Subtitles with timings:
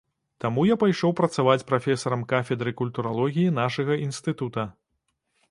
[0.43, 4.69] Таму я пайшоў працаваць прафесарам кафедры культуралогіі нашага інстытута.